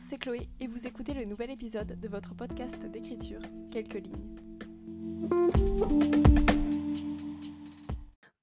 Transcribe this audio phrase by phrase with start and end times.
[0.00, 3.40] C'est Chloé et vous écoutez le nouvel épisode de votre podcast d'écriture,
[3.70, 4.36] Quelques lignes.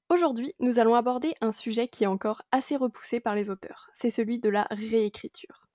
[0.10, 4.10] Aujourd'hui, nous allons aborder un sujet qui est encore assez repoussé par les auteurs, c'est
[4.10, 5.68] celui de la réécriture.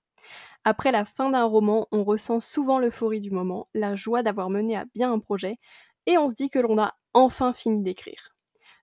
[0.63, 4.75] Après la fin d'un roman, on ressent souvent l'euphorie du moment, la joie d'avoir mené
[4.75, 5.57] à bien un projet,
[6.05, 8.35] et on se dit que l'on a enfin fini d'écrire.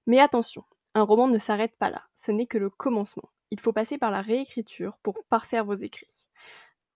[0.07, 3.31] Mais attention, un roman ne s'arrête pas là, ce n'est que le commencement.
[3.51, 6.29] Il faut passer par la réécriture pour parfaire vos écrits.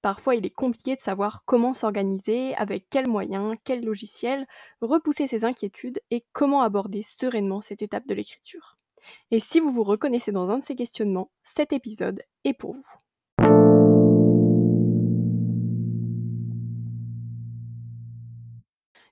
[0.03, 4.47] Parfois, il est compliqué de savoir comment s'organiser, avec quels moyens, quel logiciel,
[4.81, 8.79] repousser ses inquiétudes et comment aborder sereinement cette étape de l'écriture.
[9.31, 12.85] Et si vous vous reconnaissez dans un de ces questionnements, cet épisode est pour vous.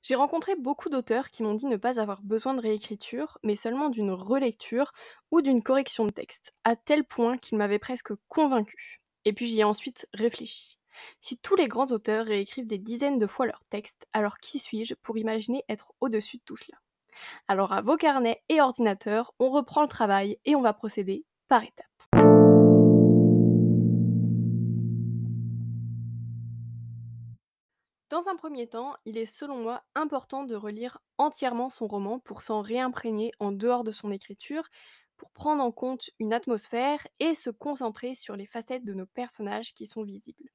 [0.03, 3.91] J'ai rencontré beaucoup d'auteurs qui m'ont dit ne pas avoir besoin de réécriture, mais seulement
[3.91, 4.93] d'une relecture
[5.31, 9.03] ou d'une correction de texte, à tel point qu'ils m'avaient presque convaincu.
[9.29, 10.79] Et puis j'y ai ensuite réfléchi.
[11.21, 14.95] Si tous les grands auteurs réécrivent des dizaines de fois leurs textes, alors qui suis-je
[14.95, 16.79] pour imaginer être au-dessus de tout cela?
[17.47, 21.63] Alors à vos carnets et ordinateurs, on reprend le travail et on va procéder par
[21.63, 21.85] étapes.
[28.09, 32.41] Dans un premier temps, il est selon moi important de relire entièrement son roman pour
[32.41, 34.71] s'en réimprégner en dehors de son écriture,
[35.19, 39.75] pour prendre en compte une atmosphère et se concentrer sur les facettes de nos personnages
[39.75, 40.51] qui sont visibles.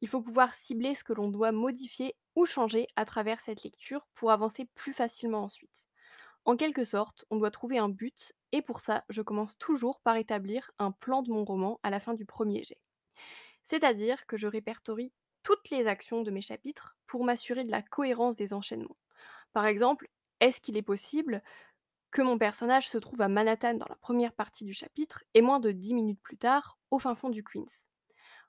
[0.00, 4.06] Il faut pouvoir cibler ce que l'on doit modifier ou changer à travers cette lecture
[4.14, 5.88] pour avancer plus facilement ensuite.
[6.44, 10.16] En quelque sorte, on doit trouver un but et pour ça, je commence toujours par
[10.16, 12.80] établir un plan de mon roman à la fin du premier jet.
[13.64, 18.36] C'est-à-dire que je répertorie toutes les actions de mes chapitres pour m'assurer de la cohérence
[18.36, 18.96] des enchaînements.
[19.52, 20.08] Par exemple,
[20.40, 21.42] est-ce qu'il est possible
[22.10, 25.60] que mon personnage se trouve à Manhattan dans la première partie du chapitre et moins
[25.60, 27.86] de 10 minutes plus tard au fin fond du Queens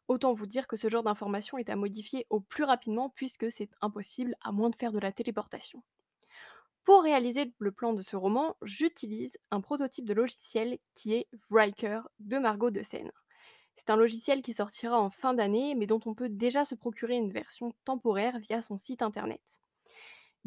[0.08, 3.70] Autant vous dire que ce genre d'information est à modifier au plus rapidement puisque c'est
[3.82, 5.84] impossible à moins de faire de la téléportation.
[6.86, 12.08] Pour réaliser le plan de ce roman, j'utilise un prototype de logiciel qui est Wriker
[12.20, 13.12] de Margot de Seine.
[13.76, 17.18] C'est un logiciel qui sortira en fin d'année, mais dont on peut déjà se procurer
[17.18, 19.42] une version temporaire via son site internet.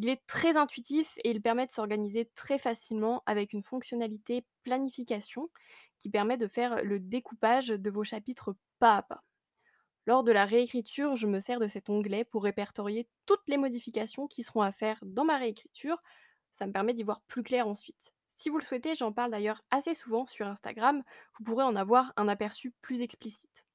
[0.03, 5.51] Il est très intuitif et il permet de s'organiser très facilement avec une fonctionnalité planification
[5.99, 9.23] qui permet de faire le découpage de vos chapitres pas à pas.
[10.07, 14.27] Lors de la réécriture, je me sers de cet onglet pour répertorier toutes les modifications
[14.27, 15.99] qui seront à faire dans ma réécriture.
[16.55, 18.15] Ça me permet d'y voir plus clair ensuite.
[18.31, 21.03] Si vous le souhaitez, j'en parle d'ailleurs assez souvent sur Instagram,
[21.39, 23.67] vous pourrez en avoir un aperçu plus explicite.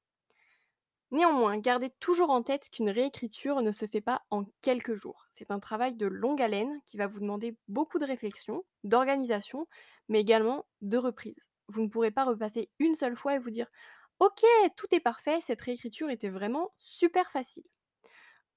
[1.16, 5.24] Néanmoins, gardez toujours en tête qu'une réécriture ne se fait pas en quelques jours.
[5.32, 9.66] C'est un travail de longue haleine qui va vous demander beaucoup de réflexion, d'organisation,
[10.10, 11.48] mais également de reprise.
[11.68, 13.70] Vous ne pourrez pas repasser une seule fois et vous dire
[14.18, 14.44] Ok,
[14.76, 17.64] tout est parfait, cette réécriture était vraiment super facile.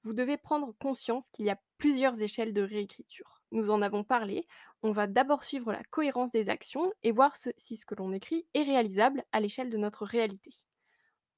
[0.03, 3.41] Vous devez prendre conscience qu'il y a plusieurs échelles de réécriture.
[3.53, 4.45] Nous en avons parlé,
[4.83, 8.45] on va d'abord suivre la cohérence des actions et voir si ce que l'on écrit
[8.53, 10.51] est réalisable à l'échelle de notre réalité.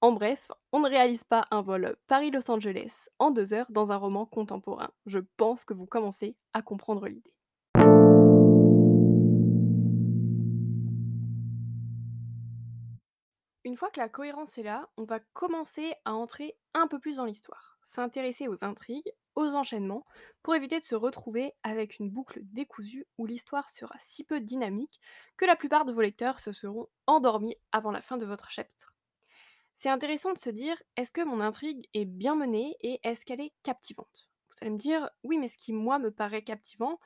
[0.04, 3.98] En bref, on ne réalise pas un vol Paris-Los Angeles en deux heures dans un
[3.98, 4.90] roman contemporain.
[5.06, 7.36] Je pense que vous commencez à comprendre l'idée.
[13.64, 17.18] Une fois que la cohérence est là, on va commencer à entrer un peu plus
[17.18, 20.08] dans l'histoire, s'intéresser aux intrigues, aux enchaînements,
[20.42, 25.00] pour éviter de se retrouver avec une boucle décousue où l'histoire sera si peu dynamique
[25.38, 28.91] que la plupart de vos lecteurs se seront endormis avant la fin de votre chapitre.
[29.76, 33.42] C'est intéressant de se dire, est-ce que mon intrigue est bien menée et est-ce qu'elle
[33.42, 34.30] est captivante?
[34.50, 37.00] Vous allez me dire, oui, mais ce qui moi me paraît captivant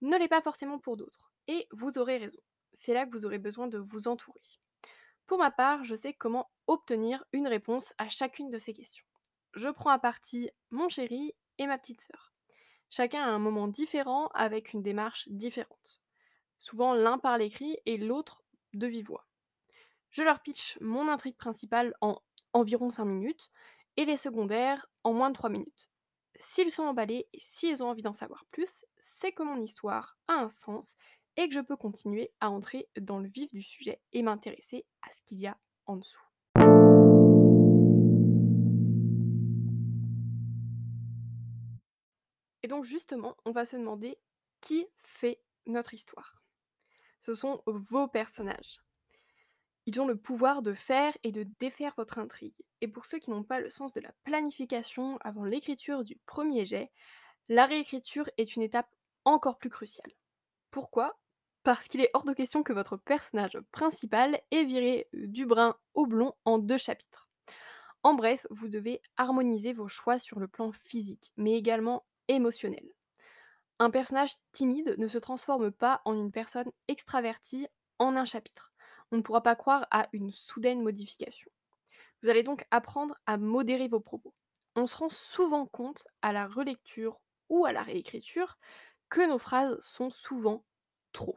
[0.00, 1.32] ne l'est pas forcément pour d'autres.
[1.48, 2.38] Et vous aurez raison.
[2.72, 4.40] C'est là que vous aurez besoin de vous entourer.
[5.26, 9.06] Pour ma part, je sais comment obtenir une réponse à chacune de ces questions.
[9.54, 12.32] Je prends à partie mon chéri et ma petite sœur.
[12.88, 16.00] Chacun a un moment différent avec une démarche différente.
[16.58, 18.42] Souvent l'un par l'écrit et l'autre
[18.74, 19.26] de vive voix.
[20.10, 22.20] Je leur pitch mon intrigue principale en
[22.52, 23.50] environ 5 minutes
[23.96, 25.88] et les secondaires en moins de 3 minutes.
[26.36, 30.34] S'ils sont emballés et s'ils ont envie d'en savoir plus, c'est que mon histoire a
[30.34, 30.96] un sens
[31.36, 35.12] et que je peux continuer à entrer dans le vif du sujet et m'intéresser à
[35.12, 36.20] ce qu'il y a en dessous.
[42.64, 44.18] Et donc justement, on va se demander
[44.60, 46.42] qui fait notre histoire.
[47.20, 48.80] Ce sont vos personnages.
[49.86, 52.54] Ils ont le pouvoir de faire et de défaire votre intrigue.
[52.80, 56.66] Et pour ceux qui n'ont pas le sens de la planification avant l'écriture du premier
[56.66, 56.90] jet,
[57.48, 58.88] la réécriture est une étape
[59.24, 60.12] encore plus cruciale.
[60.70, 61.18] Pourquoi?
[61.62, 66.06] Parce qu'il est hors de question que votre personnage principal ait viré du brun au
[66.06, 67.28] blond en deux chapitres.
[68.02, 72.88] En bref, vous devez harmoniser vos choix sur le plan physique, mais également émotionnel.
[73.78, 77.66] Un personnage timide ne se transforme pas en une personne extravertie
[77.98, 78.69] en un chapitre.
[79.12, 81.50] On ne pourra pas croire à une soudaine modification.
[82.22, 84.34] Vous allez donc apprendre à modérer vos propos.
[84.76, 88.58] On se rend souvent compte à la relecture ou à la réécriture
[89.08, 90.64] que nos phrases sont souvent
[91.12, 91.36] trop.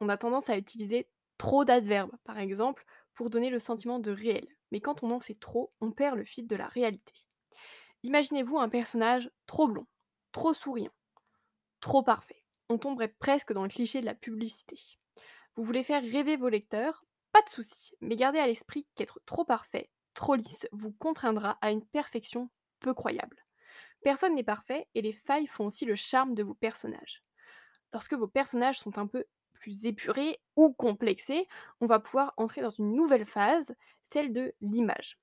[0.00, 1.08] On a tendance à utiliser
[1.38, 2.84] trop d'adverbes, par exemple,
[3.14, 4.46] pour donner le sentiment de réel.
[4.70, 7.14] Mais quand on en fait trop, on perd le fil de la réalité.
[8.02, 9.86] Imaginez-vous un personnage trop blond,
[10.32, 10.92] trop souriant,
[11.80, 12.44] trop parfait.
[12.68, 14.99] On tomberait presque dans le cliché de la publicité.
[15.60, 17.04] Vous voulez faire rêver vos lecteurs?
[17.32, 21.70] Pas de souci, mais gardez à l'esprit qu'être trop parfait, trop lisse, vous contraindra à
[21.70, 22.48] une perfection
[22.78, 23.36] peu croyable.
[24.00, 27.22] Personne n'est parfait et les failles font aussi le charme de vos personnages.
[27.92, 31.46] Lorsque vos personnages sont un peu plus épurés ou complexés,
[31.82, 35.18] on va pouvoir entrer dans une nouvelle phase, celle de l'image.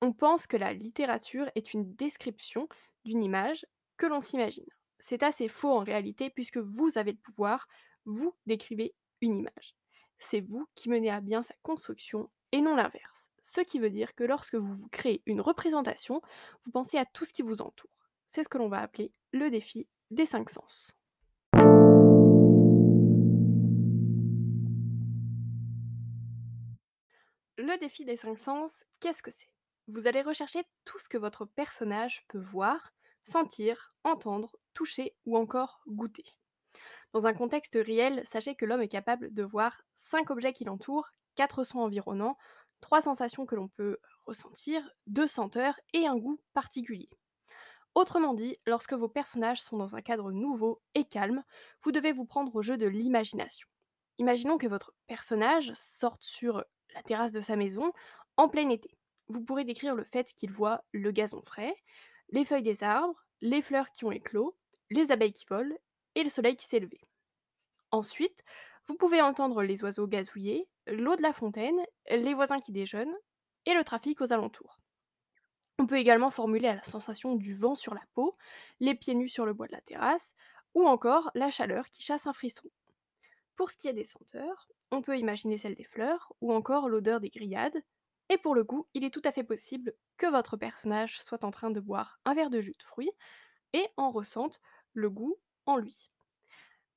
[0.00, 2.66] On pense que la littérature est une description
[3.04, 3.66] d'une image
[3.98, 4.64] que l'on s'imagine.
[5.00, 7.68] C'est assez faux en réalité puisque vous avez le pouvoir,
[8.06, 9.76] vous décrivez une image.
[10.24, 13.28] C'est vous qui menez à bien sa construction et non l'inverse.
[13.42, 16.22] Ce qui veut dire que lorsque vous créez une représentation,
[16.64, 17.90] vous pensez à tout ce qui vous entoure.
[18.28, 20.92] C'est ce que l'on va appeler le défi des cinq sens.
[27.58, 29.50] Le défi des cinq sens, qu'est-ce que c'est?
[29.88, 35.82] Vous allez rechercher tout ce que votre personnage peut voir, sentir, entendre, toucher ou encore
[35.88, 36.24] goûter.
[37.12, 41.10] Dans un contexte réel, sachez que l'homme est capable de voir 5 objets qui l'entourent,
[41.34, 42.36] 4 sons environnants,
[42.80, 47.10] 3 sensations que l'on peut ressentir, 2 senteurs et un goût particulier.
[47.94, 51.44] Autrement dit, lorsque vos personnages sont dans un cadre nouveau et calme,
[51.82, 53.68] vous devez vous prendre au jeu de l'imagination.
[54.18, 56.64] Imaginons que votre personnage sorte sur
[56.94, 57.92] la terrasse de sa maison
[58.36, 58.96] en plein été.
[59.28, 61.74] Vous pourrez décrire le fait qu'il voit le gazon frais,
[62.30, 64.56] les feuilles des arbres, les fleurs qui ont éclos,
[64.90, 65.76] les abeilles qui volent
[66.14, 67.00] et le soleil qui s'est levé.
[67.90, 68.42] Ensuite,
[68.88, 71.80] vous pouvez entendre les oiseaux gazouiller, l'eau de la fontaine,
[72.10, 73.14] les voisins qui déjeunent
[73.66, 74.78] et le trafic aux alentours.
[75.78, 78.36] On peut également formuler la sensation du vent sur la peau,
[78.80, 80.34] les pieds nus sur le bois de la terrasse,
[80.74, 82.68] ou encore la chaleur qui chasse un frisson.
[83.56, 87.20] Pour ce qui est des senteurs, on peut imaginer celle des fleurs, ou encore l'odeur
[87.20, 87.82] des grillades,
[88.28, 91.50] et pour le goût, il est tout à fait possible que votre personnage soit en
[91.50, 93.10] train de boire un verre de jus de fruits
[93.72, 94.60] et en ressente
[94.94, 95.38] le goût
[95.78, 96.10] lui.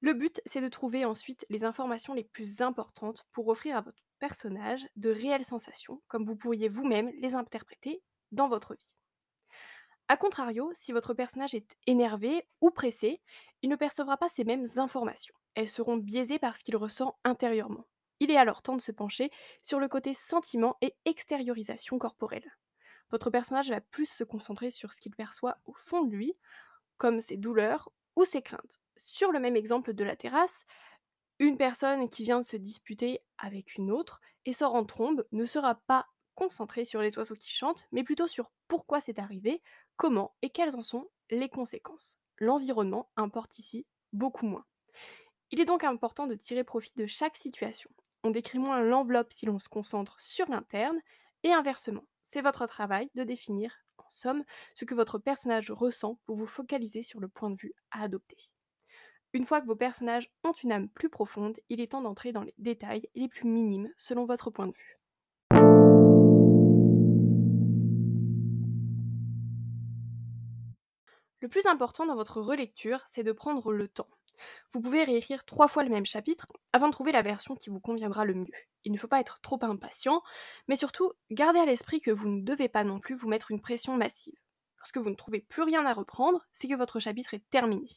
[0.01, 4.03] Le but, c'est de trouver ensuite les informations les plus importantes pour offrir à votre
[4.19, 8.01] personnage de réelles sensations, comme vous pourriez vous-même les interpréter
[8.31, 8.95] dans votre vie.
[10.07, 13.21] A contrario, si votre personnage est énervé ou pressé,
[13.63, 15.33] il ne percevra pas ces mêmes informations.
[15.56, 17.88] Elles seront biaisées par ce qu'il ressent intérieurement.
[18.19, 19.31] Il est alors temps de se pencher
[19.63, 22.57] sur le côté sentiment et extériorisation corporelle.
[23.09, 26.33] Votre personnage va plus se concentrer sur ce qu'il perçoit au fond de lui,
[26.97, 28.79] comme ses douleurs ou ses craintes.
[28.95, 30.65] Sur le même exemple de la terrasse,
[31.39, 35.45] une personne qui vient de se disputer avec une autre et sort en trombe ne
[35.45, 39.62] sera pas concentrée sur les oiseaux qui chantent, mais plutôt sur pourquoi c'est arrivé,
[39.97, 42.17] comment et quelles en sont les conséquences.
[42.38, 44.65] L'environnement importe ici beaucoup moins.
[45.51, 47.89] Il est donc important de tirer profit de chaque situation.
[48.23, 51.00] On décrit moins l'enveloppe si l'on se concentre sur l'interne,
[51.45, 52.07] et inversement.
[52.25, 54.43] C'est votre travail de définir en somme,
[54.74, 58.38] ce que votre personnage ressent pour vous focaliser sur le point de vue à adopter.
[59.33, 62.43] Une fois que vos personnages ont une âme plus profonde, il est temps d'entrer dans
[62.43, 65.00] les détails les plus minimes selon votre point de vue.
[71.41, 74.09] Le plus important dans votre relecture, c'est de prendre le temps.
[74.74, 77.80] Vous pouvez réécrire trois fois le même chapitre avant de trouver la version qui vous
[77.80, 78.54] conviendra le mieux.
[78.84, 80.22] Il ne faut pas être trop impatient,
[80.68, 83.62] mais surtout, gardez à l'esprit que vous ne devez pas non plus vous mettre une
[83.62, 84.36] pression massive.
[84.77, 87.88] Lorsque vous ne trouvez plus rien à reprendre, c'est que votre chapitre est terminé.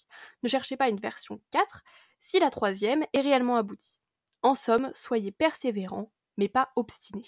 [0.43, 1.83] Ne cherchez pas une version 4
[2.21, 4.01] si la troisième est réellement aboutie.
[4.43, 7.25] En somme, soyez persévérant, mais pas obstiné.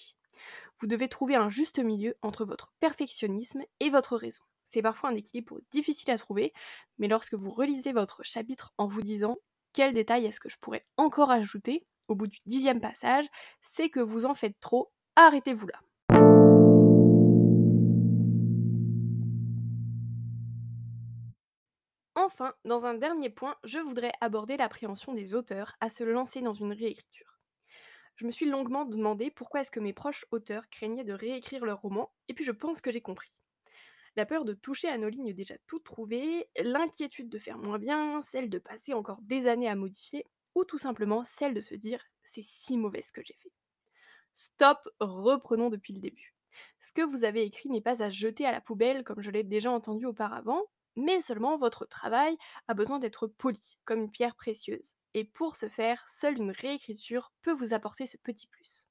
[0.79, 4.43] Vous devez trouver un juste milieu entre votre perfectionnisme et votre raison.
[4.73, 6.53] C'est parfois un équilibre difficile à trouver,
[6.99, 9.37] mais lorsque vous relisez votre chapitre en vous disant
[9.73, 13.27] quel détail est-ce que je pourrais encore ajouter au bout du dixième passage,
[13.63, 15.81] c'est que vous en faites trop, arrêtez-vous là.
[22.15, 26.53] Enfin, dans un dernier point, je voudrais aborder l'appréhension des auteurs à se lancer dans
[26.53, 27.41] une réécriture.
[28.15, 31.81] Je me suis longuement demandé pourquoi est-ce que mes proches auteurs craignaient de réécrire leur
[31.81, 33.31] roman, et puis je pense que j'ai compris
[34.27, 38.51] peur de toucher à nos lignes déjà toutes trouvées, l'inquiétude de faire moins bien, celle
[38.51, 42.45] de passer encore des années à modifier, ou tout simplement celle de se dire c'est
[42.45, 43.53] si mauvais ce que j'ai fait.
[44.35, 46.35] Stop, reprenons depuis le début.
[46.81, 49.45] Ce que vous avez écrit n'est pas à jeter à la poubelle comme je l'ai
[49.45, 50.63] déjà entendu auparavant,
[50.97, 52.37] mais seulement votre travail
[52.69, 54.95] a besoin d'être poli, comme une pierre précieuse.
[55.15, 58.89] Et pour ce faire, seule une réécriture peut vous apporter ce petit plus.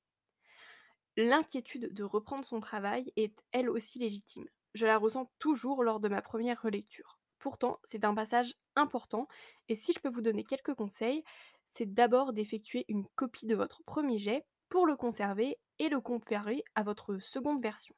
[1.17, 4.47] L'inquiétude de reprendre son travail est elle aussi légitime.
[4.73, 7.19] Je la ressens toujours lors de ma première relecture.
[7.39, 9.27] Pourtant, c'est un passage important,
[9.67, 11.23] et si je peux vous donner quelques conseils,
[11.69, 16.63] c'est d'abord d'effectuer une copie de votre premier jet pour le conserver et le comparer
[16.75, 17.95] à votre seconde version.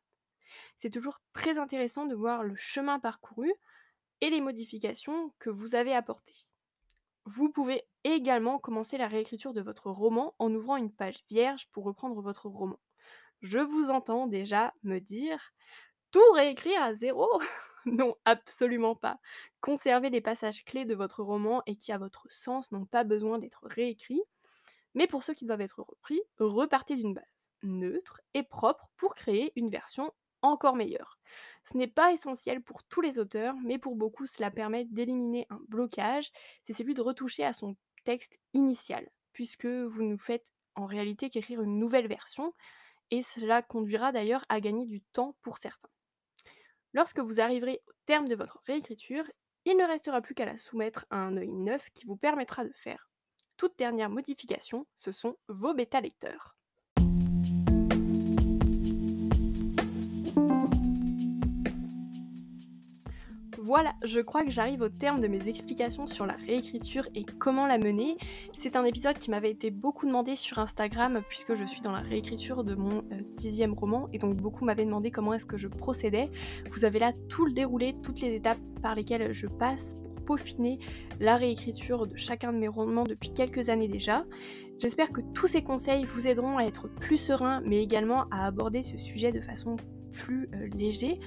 [0.77, 3.51] C'est toujours très intéressant de voir le chemin parcouru
[4.21, 6.51] et les modifications que vous avez apportées.
[7.25, 11.83] Vous pouvez également commencer la réécriture de votre roman en ouvrant une page vierge pour
[11.83, 12.79] reprendre votre roman.
[13.41, 15.53] Je vous entends déjà me dire
[16.11, 17.27] tout réécrire à zéro?
[17.85, 19.17] Non, absolument pas.
[19.59, 23.39] Conservez les passages clés de votre roman et qui, à votre sens, n'ont pas besoin
[23.39, 24.21] d'être réécrits.
[24.93, 29.51] Mais pour ceux qui doivent être repris, repartez d'une base neutre et propre pour créer
[29.55, 31.19] une version encore meilleure.
[31.63, 35.61] Ce n'est pas essentiel pour tous les auteurs, mais pour beaucoup cela permet d'éliminer un
[35.67, 36.31] blocage,
[36.63, 41.61] c'est celui de retoucher à son texte initial, puisque vous nous faites en réalité qu'écrire
[41.61, 42.53] une nouvelle version,
[43.11, 45.89] et cela conduira d'ailleurs à gagner du temps pour certains.
[46.93, 49.25] Lorsque vous arriverez au terme de votre réécriture,
[49.65, 52.73] il ne restera plus qu'à la soumettre à un œil neuf qui vous permettra de
[52.73, 53.11] faire
[53.61, 56.55] toute dernière modification, ce sont vos bêta lecteurs.
[63.73, 67.67] Voilà, je crois que j'arrive au terme de mes explications sur la réécriture et comment
[67.67, 68.17] la mener.
[68.51, 72.01] C'est un épisode qui m'avait été beaucoup demandé sur Instagram puisque je suis dans la
[72.01, 75.69] réécriture de mon euh, dixième roman et donc beaucoup m'avaient demandé comment est-ce que je
[75.69, 76.29] procédais.
[76.73, 80.77] Vous avez là tout le déroulé, toutes les étapes par lesquelles je passe pour peaufiner
[81.21, 84.25] la réécriture de chacun de mes romans depuis quelques années déjà.
[84.79, 88.81] J'espère que tous ces conseils vous aideront à être plus serein mais également à aborder
[88.81, 89.77] ce sujet de façon
[90.11, 91.21] plus euh, léger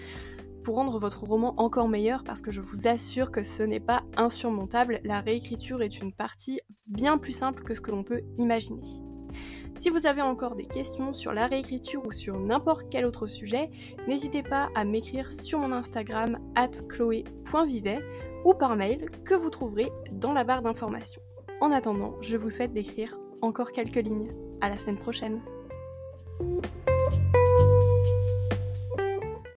[0.64, 4.02] pour rendre votre roman encore meilleur parce que je vous assure que ce n'est pas
[4.16, 8.82] insurmontable, la réécriture est une partie bien plus simple que ce que l'on peut imaginer.
[9.76, 13.70] Si vous avez encore des questions sur la réécriture ou sur n'importe quel autre sujet,
[14.08, 17.98] n'hésitez pas à m'écrire sur mon Instagram at chloé.vivet
[18.44, 21.22] ou par mail que vous trouverez dans la barre d'informations.
[21.60, 24.32] En attendant, je vous souhaite d'écrire encore quelques lignes.
[24.60, 25.42] À la semaine prochaine.